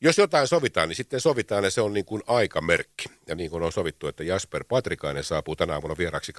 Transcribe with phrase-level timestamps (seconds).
[0.00, 3.08] Jos jotain sovitaan, niin sitten sovitaan ja se on niin kuin aikamerkki.
[3.26, 6.32] Ja niin kuin on sovittu, että Jasper Patrikainen saapuu tänä aamuna vieraksi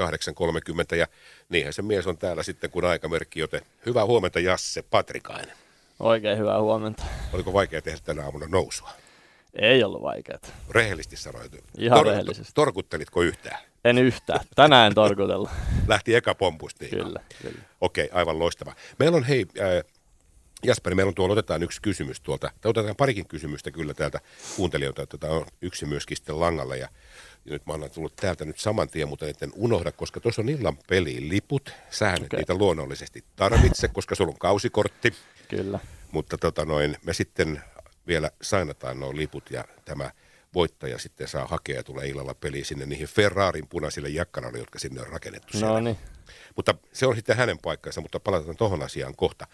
[0.91, 1.07] 8.30 ja
[1.49, 5.55] niinhän se mies on täällä sitten kuin aikamerkki, joten hyvää huomenta Jasse Patrikainen.
[5.99, 7.03] Oikein hyvää huomenta.
[7.33, 8.89] Oliko vaikea tehdä tänä aamuna nousua?
[9.53, 10.39] Ei ollut vaikeaa.
[10.69, 11.51] Rehellisesti sanoit.
[11.77, 12.53] Ihan Tor- rehellisesti.
[12.55, 13.59] Torkuttelitko yhtään?
[13.85, 14.39] En yhtään.
[14.55, 15.49] Tänään en torkutella.
[15.87, 16.87] Lähti eka pompusti.
[16.87, 17.61] Kyllä, kyllä.
[17.81, 18.73] Okei, aivan loistava.
[18.99, 19.83] Meillä on hei, äh,
[20.63, 24.19] Jasperi, meillä on tuolla, otetaan yksi kysymys tuolta, tai otetaan parikin kysymystä kyllä täältä
[24.55, 26.89] kuuntelijoilta, että tämä on yksi myöskin sitten langalla, ja,
[27.45, 30.49] ja nyt mä annan tullut täältä nyt saman tien, mutta en unohda, koska tuossa on
[30.49, 32.37] illan peliin liput, sähän okay.
[32.37, 35.13] niitä luonnollisesti tarvitse, koska sulla on kausikortti.
[35.47, 35.79] Kyllä.
[36.11, 37.63] Mutta tota noin, me sitten
[38.07, 40.11] vielä sainataan nuo liput ja tämä
[40.53, 45.01] voittaja sitten saa hakea ja tulee illalla peliin sinne niihin Ferrarin punaisille jakkaralle, jotka sinne
[45.01, 45.79] on rakennettu no.
[45.79, 45.97] Niin.
[46.55, 49.47] Mutta se on sitten hänen paikkansa, mutta palataan tuohon asiaan kohta.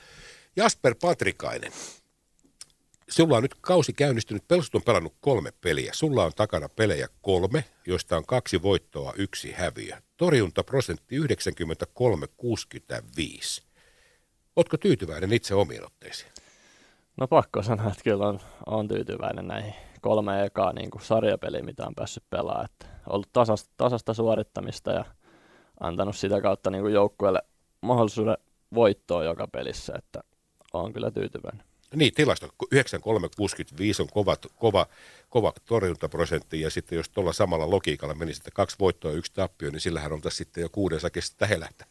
[0.56, 1.72] Jasper Patrikainen,
[3.10, 5.92] sulla on nyt kausi käynnistynyt, Pelsut on pelannut kolme peliä.
[5.94, 9.98] Sulla on takana pelejä kolme, joista on kaksi voittoa, yksi häviö.
[10.18, 11.24] Torjuntaprosentti 93-65.
[14.56, 16.32] Oletko tyytyväinen itse omiin otteisiin?
[17.18, 21.88] No pakko sanoa, että kyllä on, on tyytyväinen näihin kolme ekaa niin kuin sarjapeliä, mitä
[21.88, 22.66] on päässyt pelaamaan.
[22.66, 25.06] Että ollut tasasta, tasasta suorittamista ja
[25.80, 27.42] antanut sitä kautta niin kuin joukkueelle
[27.82, 28.38] mahdollisuuden
[28.74, 30.24] voittoa joka pelissä, että
[30.78, 31.66] on kyllä tyytyväinen.
[31.96, 34.88] Niin, tilasto 9365 on kova, kova,
[35.30, 39.72] kova torjuntaprosentti, ja sitten jos tuolla samalla logiikalla menisi, että kaksi voittoa ja yksi tappio,
[39.72, 41.86] niin sillähän on tässä sitten jo kuuden sakista helähtä.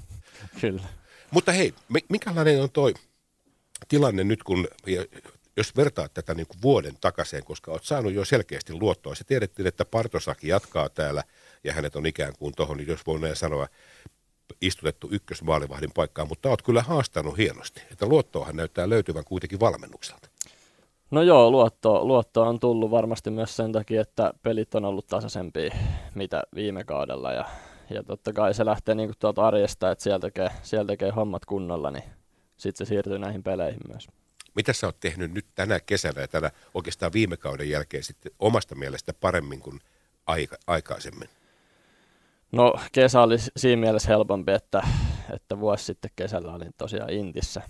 [0.60, 0.82] Kyllä.
[1.30, 1.74] Mutta hei,
[2.08, 2.94] minkälainen on toi
[3.88, 4.68] tilanne nyt, kun
[5.56, 9.14] jos vertaat tätä niin kuin vuoden takaisin, koska olet saanut jo selkeästi luottoa.
[9.14, 11.22] Se tiedettiin, että Partosaki jatkaa täällä
[11.64, 13.68] ja hänet on ikään kuin tuohon, niin jos voi näin sanoa,
[14.60, 17.82] istutettu ykkösmaalivahdin paikkaan, mutta olet kyllä haastanut hienosti.
[17.92, 20.28] Että luottoahan näyttää löytyvän kuitenkin valmennukselta.
[21.10, 25.74] No joo, luotto, luotto on tullut varmasti myös sen takia, että pelit on ollut tasaisempia
[26.14, 27.44] mitä viime kaudella ja,
[27.90, 31.44] ja totta kai se lähtee niin kuin tuolta arjesta, että sieltä tekee, sieltä tekee hommat
[31.44, 32.04] kunnolla, niin
[32.56, 34.08] sitten se siirtyy näihin peleihin myös.
[34.54, 38.74] Mitä sä oot tehnyt nyt tänä kesänä ja tänä oikeastaan viime kauden jälkeen sitten omasta
[38.74, 39.80] mielestä paremmin kuin
[40.26, 41.28] aika, aikaisemmin?
[42.52, 44.82] No kesä oli siinä mielessä helpompi, että,
[45.34, 47.62] että vuosi sitten kesällä olin tosiaan Intissä,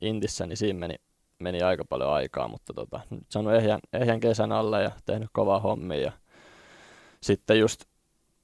[0.00, 0.94] Intissä niin siinä meni,
[1.38, 5.60] meni aika paljon aikaa, mutta tota, nyt saanut ehjän, ehjän kesän alle ja tehnyt kovaa
[5.60, 6.00] hommia.
[6.00, 6.12] Ja
[7.20, 7.84] sitten just,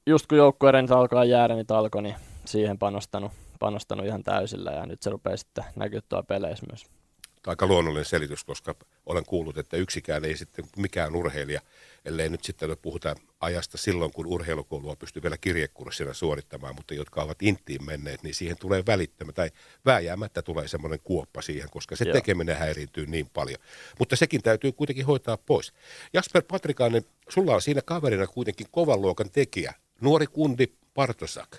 [0.06, 5.02] just kun joukkueiden alkaa jäädä, niin alkoi, niin siihen panostanut, panostanut ihan täysillä ja nyt
[5.02, 7.01] se rupeaa sitten näkyä tuolla peleissä myös
[7.46, 8.74] aika luonnollinen selitys, koska
[9.06, 11.60] olen kuullut, että yksikään ei sitten mikään urheilija,
[12.04, 17.42] ellei nyt sitten puhuta ajasta silloin, kun urheilukoulua pystyy vielä kirjekurssina suorittamaan, mutta jotka ovat
[17.42, 19.50] inttiin menneet, niin siihen tulee välittämä tai
[19.86, 22.12] vääjäämättä tulee semmoinen kuoppa siihen, koska se Joo.
[22.12, 23.58] tekeminen häiriintyy niin paljon.
[23.98, 25.72] Mutta sekin täytyy kuitenkin hoitaa pois.
[26.12, 31.56] Jasper Patrikainen, sulla on siinä kaverina kuitenkin kovan luokan tekijä, nuori kundi Partosak.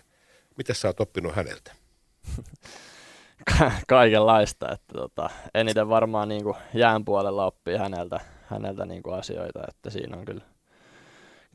[0.57, 1.75] Mitä sä oot oppinut häneltä?
[3.87, 4.71] kaikenlaista.
[4.71, 9.89] Että tota, eniten varmaan niin kuin jään puolella oppii häneltä, häneltä niin kuin asioita, että
[9.89, 10.43] siinä on kyllä,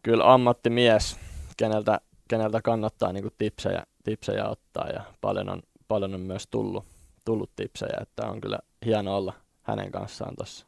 [0.03, 1.17] kyllä ammattimies,
[1.57, 6.85] keneltä, keneltä kannattaa niin kuin tipsejä, tipsejä ottaa ja paljon on, paljon on myös tullut,
[7.25, 9.33] tullut tipsejä, että on kyllä hieno olla
[9.63, 10.67] hänen kanssaan tuossa.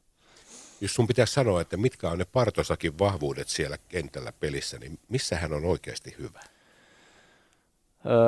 [0.81, 5.37] Jos sun pitäisi sanoa, että mitkä on ne Partosakin vahvuudet siellä kentällä pelissä, niin missä
[5.37, 6.41] hän on oikeasti hyvä?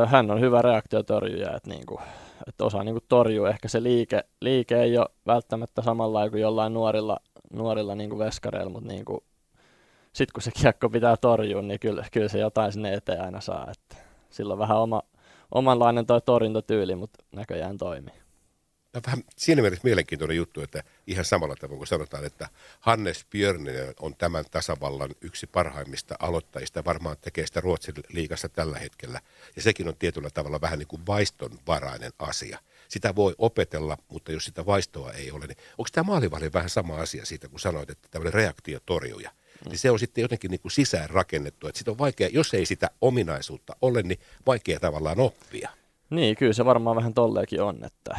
[0.07, 2.01] Hän on hyvä reaktiotorjuja, että niin kuin,
[2.49, 3.49] että osaa niin kuin torjua.
[3.49, 7.17] Ehkä se liike, liike ei ole välttämättä samalla kuin jollain nuorilla,
[7.53, 9.21] nuorilla niin kuin veskareilla, mutta niin kuin,
[10.13, 13.71] sitten kun se kiekko pitää torjua, niin kyllä, kyllä se jotain sinne eteen aina saa.
[13.71, 13.97] Että
[14.31, 15.03] sillä on vähän oma,
[15.51, 18.22] omanlainen toi torjuntatyyli, mutta näköjään toimii
[19.07, 22.49] vähän siinä mielessä mielenkiintoinen juttu, että ihan samalla tavalla kuin sanotaan, että
[22.81, 29.21] Hannes Björninen on tämän tasavallan yksi parhaimmista aloittajista, varmaan tekee sitä Ruotsin liigassa tällä hetkellä.
[29.57, 32.59] Ja sekin on tietyllä tavalla vähän niin kuin vaistonvarainen asia.
[32.89, 36.97] Sitä voi opetella, mutta jos sitä vaistoa ei ole, niin onko tämä maalivahdin vähän sama
[36.97, 39.69] asia siitä, kun sanoit, että tämmöinen reaktiotorjuja, mm.
[39.69, 42.67] niin se on sitten jotenkin niin kuin sisään rakennettu, että sitä on vaikea, jos ei
[42.67, 45.71] sitä ominaisuutta ole, niin vaikea tavallaan oppia.
[46.11, 48.17] Niin, kyllä se varmaan vähän tolleekin on, että,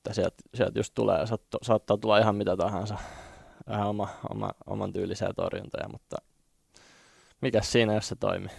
[0.00, 2.98] että sieltä, sieltä just tulee, saattaa, saattaa tulla ihan mitä tahansa,
[3.68, 6.16] vähän oma, oma, oman tyylisää torjuntoja, mutta
[7.40, 8.50] mikä siinä, jos se toimii?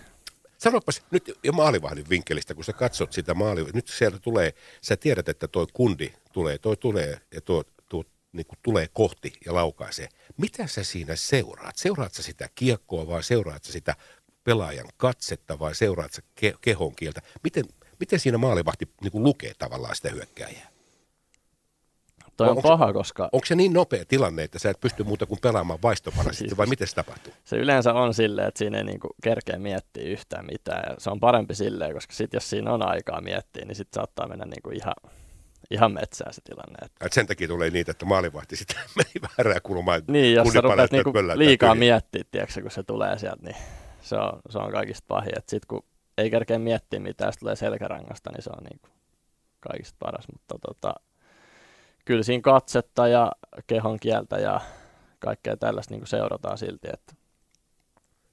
[0.57, 5.29] Sanopas nyt jo maalivahdin vinkkelistä, kun sä katsot sitä maalivahdin, nyt sieltä tulee, sä tiedät,
[5.29, 8.03] että toi kundi tulee, toi tulee ja tuo, tuo
[8.33, 10.09] niin kuin tulee kohti ja laukaisee.
[10.37, 11.77] Mitä sä siinä seuraat?
[11.77, 13.95] Seuraat sä sitä kiekkoa vai seuraat sä sitä
[14.43, 17.21] pelaajan katsetta vai seuraat sä ke- kehon kieltä?
[17.43, 17.65] Miten,
[17.99, 20.70] miten siinä maalivahti niin kuin lukee tavallaan sitä hyökkääjää?
[22.41, 23.29] Toi on, on paha, se, koska...
[23.31, 26.67] Onko se niin nopea tilanne, että sä et pysty muuta kuin pelaamaan vaistopana siis, vai
[26.73, 27.33] miten se tapahtuu?
[27.43, 30.83] Se yleensä on silleen, että siinä ei niinku kerkeä miettiä yhtään mitään.
[30.89, 34.27] Ja se on parempi silleen, koska sit jos siinä on aikaa miettiä, niin sitten saattaa
[34.27, 34.95] mennä niinku ihan,
[35.71, 36.77] ihan metsään se tilanne.
[36.85, 37.05] Että...
[37.05, 40.01] Et sen takia tulee niitä, että maalivahti sitten meni väärään kulmaan.
[40.07, 43.57] Niin, jos sä rupeat niinku liikaa miettiä, tiedätkö, kun se tulee sieltä, niin
[44.01, 45.33] se on, se on kaikista pahin.
[45.47, 45.83] Sitten kun
[46.17, 48.87] ei kerkeä miettiä mitään, jos tulee selkärangasta, niin se on niinku
[49.59, 50.25] kaikista paras.
[50.33, 50.93] Mutta tota,
[52.05, 53.31] kyllä siinä katsetta ja
[53.67, 54.61] kehon kieltä ja
[55.19, 56.87] kaikkea tällaista niin seurataan silti.
[56.93, 57.13] Että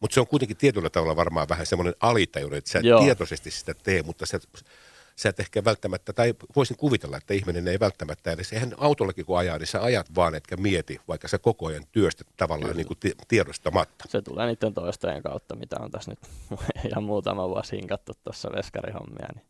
[0.00, 3.00] mutta se on kuitenkin tietyllä tavalla varmaan vähän semmoinen alitajuinen, että sä et Joo.
[3.00, 4.40] tietoisesti sitä tee, mutta sä,
[5.16, 9.38] sä et ehkä välttämättä, tai voisin kuvitella, että ihminen ei välttämättä edes, eihän autollakin kun
[9.38, 12.98] ajaa, niin sä ajat vaan, etkä mieti, vaikka sä koko ajan työstät tavallaan niin kuin
[13.28, 14.04] tiedostamatta.
[14.08, 16.20] Se tulee niiden toistojen kautta, mitä on tässä nyt
[16.88, 19.44] ihan muutama vuosi hinkattu tuossa veskarihommia, niin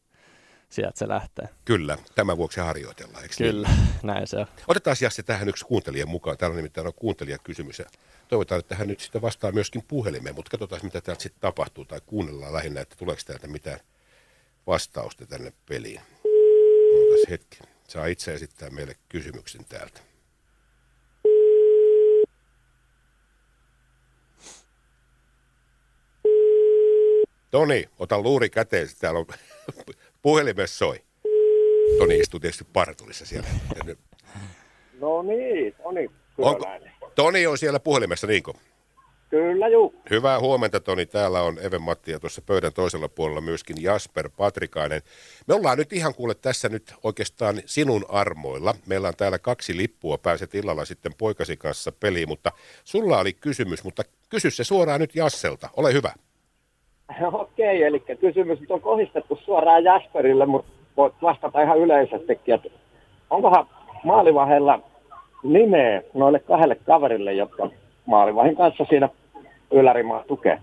[0.69, 1.49] sieltä se lähtee.
[1.65, 3.55] Kyllä, tämän vuoksi harjoitellaan, eikö niin?
[3.55, 3.89] Kyllä, niin?
[4.13, 4.47] näin se on.
[4.69, 6.39] Otetaan Jassi tähän yksi kuuntelijan mukaan.
[6.39, 7.79] Täällä on nimittäin on kuuntelijakysymys.
[7.79, 7.85] Ja
[8.29, 12.01] toivotaan, että hän nyt sitten vastaa myöskin puhelimeen, mutta katsotaan, mitä täältä sitten tapahtuu tai
[12.07, 13.81] kuunnellaan lähinnä, että tuleeko täältä mitään
[14.67, 16.01] vastausta tänne peliin.
[16.95, 17.59] Ootas hetki.
[17.89, 20.01] Saa itse esittää meille kysymyksen täältä.
[27.51, 28.89] Toni, ota luuri käteen.
[28.99, 29.27] Täällä on
[30.23, 30.97] puhelimessa soi.
[31.99, 33.49] Toni istuu tietysti partulissa siellä.
[35.01, 36.11] No niin, Toni.
[36.39, 36.67] Onko,
[37.15, 38.55] Toni on siellä puhelimessa, niinko?
[39.31, 39.95] Kyllä, juu.
[40.11, 41.07] Hyvää huomenta, Toni.
[41.07, 45.03] Täällä on Even Matti ja tuossa pöydän toisella puolella myöskin Jasper Patrikainen.
[45.47, 48.75] Me ollaan nyt ihan kuule tässä nyt oikeastaan sinun armoilla.
[48.87, 52.53] Meillä on täällä kaksi lippua, pääset illalla sitten poikasi kanssa peliin, mutta
[52.85, 55.69] sulla oli kysymys, mutta kysy se suoraan nyt Jasselta.
[55.77, 56.13] Ole hyvä.
[57.33, 62.69] Okei, eli kysymys on kohdistettu suoraan Jasperille, mutta voit vastata ihan yleisestikin, että
[63.31, 63.67] onkohan
[64.05, 64.81] maalivahella
[65.43, 67.71] nimeä noille kahdelle kaverille, jotka
[68.07, 69.09] maalivahin kanssa siinä
[69.71, 70.59] ylärimaa tukee.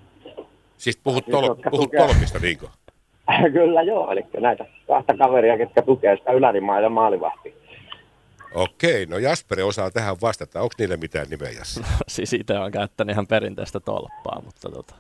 [0.77, 2.67] Siis puhut, tol- puhut tolpista, niinkö?
[3.53, 7.53] Kyllä joo, eli näitä kahta kaveria, jotka tukee sitä ylärimaa ja maalivahtia.
[8.55, 10.61] Okei, no Jasperi osaa tähän vastata.
[10.61, 11.79] Onko niille mitään nimeä, Jassi?
[11.79, 14.95] No, siis itse on käyttänyt ihan perinteistä tolppaa, mutta tota...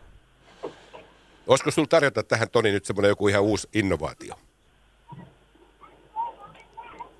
[1.47, 4.35] Olisiko sinulla tarjota tähän, Toni, nyt semmoinen joku ihan uusi innovaatio?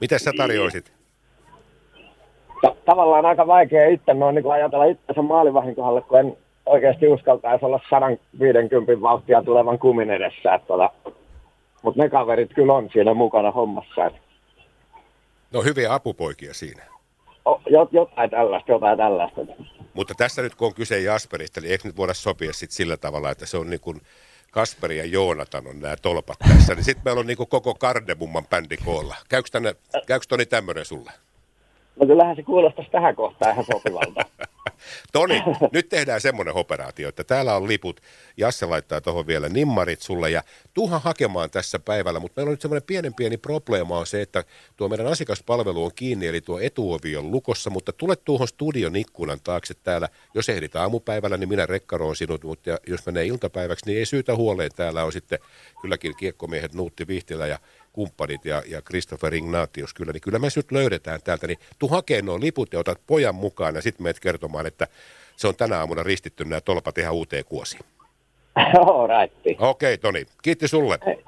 [0.01, 0.95] Mitä sä tarjoisit?
[2.61, 7.65] ta- tavallaan aika vaikea itse noin niin ajatella itsensä maalivahin kohdalle, kun en oikeasti uskaltaisi
[7.65, 10.53] olla 150 vauhtia tulevan kumin edessä.
[10.53, 10.89] Että tota,
[11.81, 14.11] mutta ne kaverit kyllä on siinä mukana hommassa.
[15.53, 16.83] No hyviä apupoikia siinä.
[17.45, 17.61] O,
[17.91, 19.41] jotain tällaista, jotain tällaista.
[19.95, 23.31] Mutta tässä nyt kun on kyse Jasperista, niin eikö nyt voida sopia sit sillä tavalla,
[23.31, 24.01] että se on niin kuin
[24.51, 28.47] Kasperi ja Joonatan on nämä tolpat tässä, niin sitten meillä on niin kuin koko Kardemumman
[28.47, 29.15] bändi koolla.
[29.29, 29.75] Käykö, tänne,
[30.07, 31.11] käykö Toni tämmöinen sulle?
[31.99, 34.25] No kyllähän se kuulostaisi tähän kohtaan ihan sopivalta.
[35.13, 38.01] Toni, nyt tehdään semmoinen operaatio, että täällä on liput.
[38.37, 40.43] Jasse laittaa tuohon vielä nimmarit sulle ja
[40.73, 44.43] tuuhan hakemaan tässä päivällä, mutta meillä on nyt semmoinen pienen pieni probleema on se, että
[44.77, 49.39] tuo meidän asiakaspalvelu on kiinni, eli tuo etuovi on lukossa, mutta tule tuohon studion ikkunan
[49.43, 50.09] taakse täällä.
[50.33, 54.71] Jos ehdit aamupäivällä, niin minä rekkaroon sinut, mutta jos menee iltapäiväksi, niin ei syytä huoleen.
[54.75, 55.39] Täällä on sitten
[55.81, 57.59] kylläkin kiekkomiehet Nuutti Vihtilä ja
[57.95, 62.21] kumppanit ja, ja Christopher Ignatius kyllä, niin kyllä me nyt löydetään täältä, niin tuu hakee
[62.21, 64.87] nuo liput ja otat pojan mukaan ja sitten menet kertomaan, että
[65.35, 67.81] se on tänä aamuna ristitty nämä tolpat ihan uuteen kuosiin.
[68.73, 69.03] Joo.
[69.03, 70.25] Okei, okay, Toni.
[70.41, 70.99] Kiitti sulle.
[71.07, 71.23] Ei,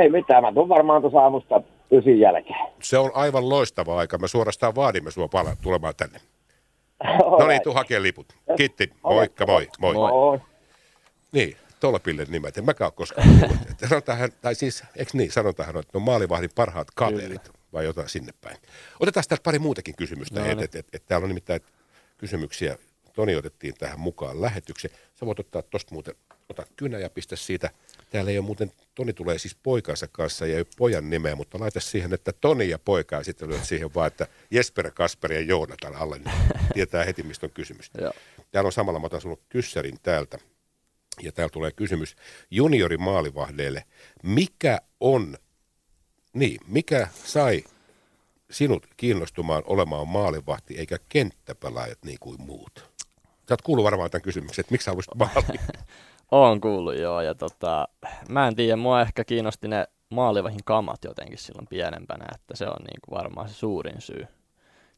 [0.00, 2.66] ei mitään, mä tuun varmaan tuossa aamusta ysin jälkeen.
[2.82, 4.18] Se on aivan loistava aika.
[4.18, 6.20] Me suorastaan vaadimme sua pala- tulemaan tänne.
[7.40, 8.26] no niin, tuu hakee liput.
[8.56, 8.90] Kiitti.
[9.02, 9.68] Moikka, moi.
[9.78, 9.94] Moi.
[9.94, 10.10] moi.
[10.10, 10.38] moi.
[11.32, 12.58] Niin, tolpille nimet.
[12.58, 13.28] En mäkään ole koskaan
[13.88, 17.58] sanotaan, tai siis, eikö niin, sanotaan, että no maalivahdin parhaat kaverit Kyllä.
[17.72, 18.56] vai jotain sinne päin.
[19.00, 20.40] Otetaan täältä pari muutakin kysymystä.
[20.40, 21.60] No, että et, et, et, täällä on nimittäin
[22.18, 22.78] kysymyksiä.
[23.12, 24.94] Toni otettiin tähän mukaan lähetykseen.
[25.14, 26.14] Sä voit ottaa tuosta muuten,
[26.48, 27.70] ota kynä ja pistä siitä.
[28.10, 31.60] Täällä ei ole muuten, Toni tulee siis poikansa kanssa ja ei ole pojan nimeä, mutta
[31.60, 35.40] laita siihen, että Toni ja poika ja sitten lyöt siihen vaan, että Jesper, Kasper ja
[35.40, 36.34] Joonatan alle, niin
[36.74, 37.90] tietää heti, mistä on kysymys.
[38.52, 40.38] Täällä on samalla, mä otan sun kyssärin täältä
[41.22, 42.16] ja täällä tulee kysymys
[42.50, 43.84] juniorimaalivahdeille.
[44.22, 45.36] Mikä on,
[46.32, 47.64] niin, mikä sai
[48.50, 52.94] sinut kiinnostumaan olemaan maalivahti eikä kenttäpelaajat niin kuin muut?
[53.48, 55.58] Sä oot kuullut varmaan tämän kysymyksen, että miksi sä haluaisit maali?
[56.30, 57.88] Oon kuullut joo, ja tota,
[58.28, 62.84] mä en tiedä, mua ehkä kiinnosti ne maalivahin kamat jotenkin silloin pienempänä, että se on
[62.84, 64.26] niin kuin varmaan se suurin syy.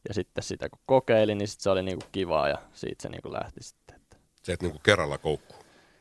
[0.07, 3.09] Ja sitten sitä kun kokeilin, niin sit se oli niin kuin kivaa ja siitä se
[3.09, 3.99] niin kuin lähti sitten.
[4.43, 5.56] Se, että niin kuin kerralla koukkuu.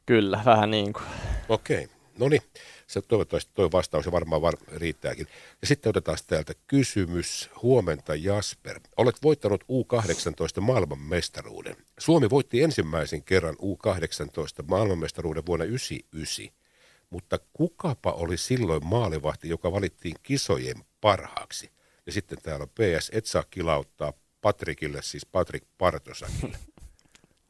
[0.06, 1.04] Kyllä, vähän niin kuin.
[1.48, 1.88] Okei.
[2.18, 2.42] No niin,
[2.86, 5.26] se toivottavasti tuo vastaus varmaan var- riittääkin.
[5.60, 7.50] Ja sitten otetaan täältä kysymys.
[7.62, 8.80] Huomenta Jasper.
[8.96, 11.76] Olet voittanut U18 maailmanmestaruuden.
[11.98, 16.66] Suomi voitti ensimmäisen kerran U18 maailmanmestaruuden vuonna 1999.
[17.10, 21.70] Mutta kukapa oli silloin maalivahti, joka valittiin kisojen parhaaksi?
[22.06, 26.58] Ja sitten täällä on PS, et saa kilauttaa Patrikille, siis Patrik Partosakille.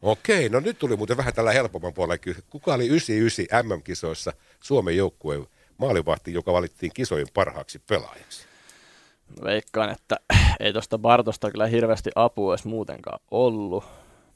[0.06, 2.42] Okei, no nyt tuli muuten vähän tällä helpomman puolella.
[2.50, 5.46] Kuka oli 99 MM-kisoissa Suomen joukkueen
[5.78, 8.46] maalivahti, joka valittiin kisojen parhaaksi pelaajaksi?
[9.44, 10.16] Veikkaan, että
[10.60, 13.84] ei tuosta Bartosta kyllä hirveästi apua edes muutenkaan ollut,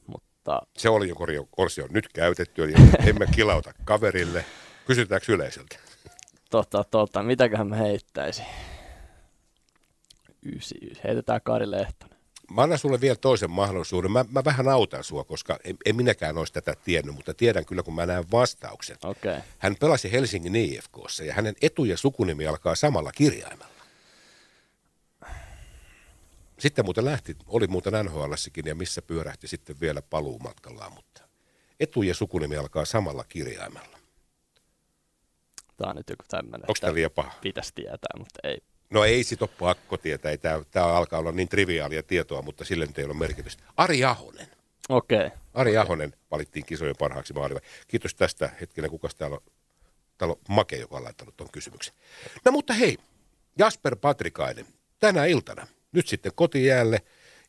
[0.07, 0.63] mutta...
[0.77, 2.75] Se oli jo korjo, korsi on nyt käytetty, eli
[3.09, 4.45] emme kilauta kaverille.
[4.87, 5.77] Kysytäänkö yleisöltä?
[6.51, 8.47] Tota, tota, mitäköhän mä heittäisin?
[10.57, 11.01] Ysi, ysi.
[11.05, 12.10] Heitetään Kari Lehtonen.
[12.51, 14.13] Mä annan sulle vielä toisen mahdollisuuden.
[14.13, 17.83] Mä, mä vähän autan sua, koska en, en minäkään olisi tätä tiennyt, mutta tiedän kyllä,
[17.83, 18.97] kun mä näen vastauksen.
[19.05, 19.31] Okei.
[19.31, 19.43] Okay.
[19.59, 23.71] Hän pelasi Helsingin IFKssa ja hänen etu- ja sukunimi alkaa samalla kirjaimella.
[26.59, 28.33] Sitten muuten lähti, oli muuten nhl
[28.65, 31.23] ja missä pyörähti sitten vielä paluumatkallaan, mutta
[31.81, 33.99] etu- ja sukunimi alkaa samalla kirjaimella.
[35.77, 36.71] Tämä on nyt joku tämmöinen.
[36.71, 37.33] Onko tämä liian paha?
[37.41, 38.59] Pitäisi tietää, mutta ei.
[38.91, 40.37] No ei sit ole pakko tietää.
[40.71, 43.63] Tämä, alkaa olla niin triviaalia tietoa, mutta sille nyt ei ole merkitystä.
[43.77, 44.49] Ari Ahonen.
[44.89, 45.27] Okei.
[45.27, 45.39] Okay.
[45.55, 45.83] Ari okay.
[45.83, 47.61] Ahonen valittiin kisojen parhaaksi maaliva.
[47.89, 49.43] Kiitos tästä hetkinen, kuka täällä on?
[50.19, 51.95] Täällä on Make, joka on laittanut tuon kysymyksen.
[52.45, 52.99] No mutta hei,
[53.59, 54.67] Jasper Patrikainen,
[54.99, 57.03] tänä iltana, nyt sitten kotijäälle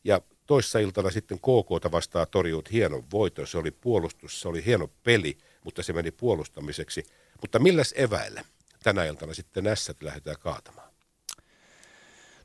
[0.04, 3.46] ja toissa iltana sitten KK vastaa torjuut hienon voiton.
[3.46, 7.04] Se oli puolustus, se oli hieno peli, mutta se meni puolustamiseksi.
[7.40, 8.44] Mutta milläs eväillä
[8.82, 10.91] tänä iltana sitten Nässät lähdetään kaatamaan?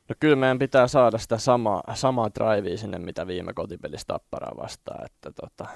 [0.08, 5.04] No kyllä meidän pitää saada sitä samaa, samaa drivea sinne, mitä viime kotipelissä Tapparaa vastaan,
[5.04, 5.66] että tota,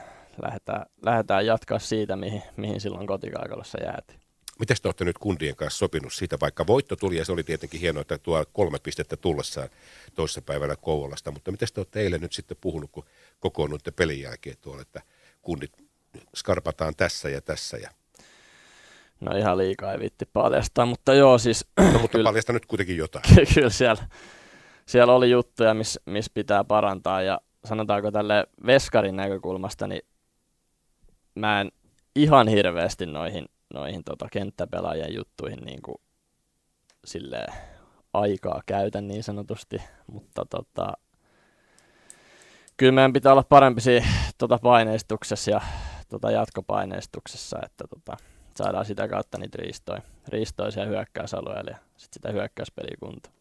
[0.43, 4.21] lähdetään, lähdetään jatkaa siitä, mihin, mihin silloin kotikaikalossa jäätiin.
[4.59, 7.81] Miten te olette nyt kundien kanssa sopinut siitä, vaikka voitto tuli ja se oli tietenkin
[7.81, 9.69] hienoa, että tuo kolme pistettä tullessaan
[10.15, 13.05] toisessa päivänä Kouvolasta, mutta miten te olette eilen nyt sitten puhunut, kun
[13.41, 15.03] kokoonnutte pelin jälkeen tuolla, että
[15.43, 15.73] kundit
[16.37, 17.91] skarpataan tässä ja tässä ja
[19.23, 21.67] No ihan liikaa ei vitti paljastaa, mutta joo siis...
[21.79, 23.25] No mutta kyllä, paljasta nyt kuitenkin jotain.
[23.55, 24.05] Kyllä siellä,
[24.87, 30.02] siellä oli juttuja, missä miss pitää parantaa ja sanotaanko tälle veskarin näkökulmasta, niin
[31.35, 31.73] mä en
[32.17, 35.97] ihan hirveästi noihin, noihin tota kenttäpelaajien juttuihin niin kuin
[37.05, 37.52] silleen
[38.12, 40.93] aikaa käytä niin sanotusti, mutta tota,
[42.76, 44.07] kyllä meidän pitää olla parempi siinä
[44.38, 45.61] tota paineistuksessa ja
[46.09, 48.17] tota jatkopaineistuksessa, että tota,
[48.56, 49.59] saadaan sitä kautta niitä
[50.28, 53.35] riistoja siellä hyökkäysalueella ja sitten sitä hyökkäyspeliä kuntoon.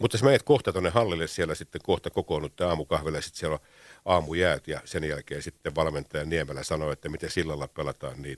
[0.00, 3.60] Mutta jos menet kohta tuonne hallille, siellä sitten kohta kokoonnutte aamukahville, sitten siellä on
[4.04, 8.36] aamujäät ja sen jälkeen sitten valmentaja Niemelä sanoo, että miten sillalla pelataan, niin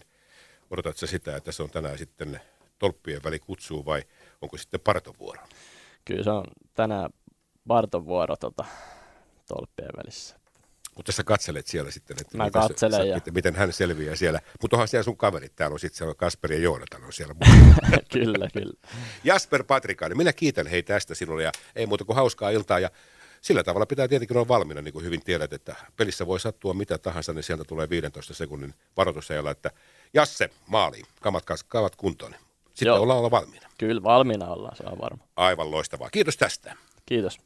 [0.70, 2.40] odotatko sitä, että se on tänään sitten
[2.78, 4.02] tolppien väli kutsuu vai
[4.42, 5.42] onko sitten partovuoro?
[6.04, 6.44] Kyllä se on
[6.74, 7.10] tänään
[7.68, 8.64] partovuoro tota,
[9.48, 10.37] tolppien välissä.
[10.98, 13.14] Mutta sä katselet siellä sitten, että Mä miten, katselen sä, ja...
[13.14, 14.40] miten, miten hän selviää siellä.
[14.62, 17.34] Mutta onhan siellä sun kaverit, täällä on sitten siellä Kasperi ja Joonatan on siellä
[18.12, 18.88] kyllä, kyllä.
[19.24, 22.90] Jasper Patrikainen, minä kiitän hei tästä sinulle ja ei muuta kuin hauskaa iltaa ja
[23.40, 26.98] sillä tavalla pitää tietenkin olla valmiina, niin kuin hyvin tiedät, että pelissä voi sattua mitä
[26.98, 29.70] tahansa, niin sieltä tulee 15 sekunnin varoitusajalla, että
[30.14, 32.34] Jasse, maaliin, kamat, kamat kuntoon.
[32.68, 33.00] Sitten Joo.
[33.00, 33.68] ollaan olla valmiina.
[33.78, 35.24] Kyllä valmiina ollaan, se on varma.
[35.36, 36.10] Aivan loistavaa.
[36.10, 36.76] Kiitos tästä.
[37.06, 37.40] Kiitos.